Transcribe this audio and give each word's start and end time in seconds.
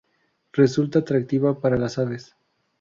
Resulta 0.53 0.97
atractiva 0.97 1.59
para 1.61 1.77
las 1.77 1.99
aves. 1.99 2.35